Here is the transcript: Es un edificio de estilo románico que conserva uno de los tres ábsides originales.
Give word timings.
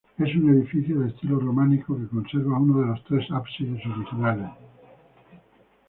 Es 0.17 0.33
un 0.33 0.51
edificio 0.57 0.99
de 0.99 1.09
estilo 1.09 1.39
románico 1.39 1.95
que 1.95 2.07
conserva 2.07 2.57
uno 2.57 2.79
de 2.81 2.87
los 2.87 3.03
tres 3.03 3.29
ábsides 3.29 3.85
originales. 3.85 4.49